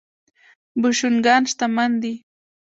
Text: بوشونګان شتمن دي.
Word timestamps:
بوشونګان 0.81 1.43
شتمن 1.51 1.91
دي. 2.01 2.13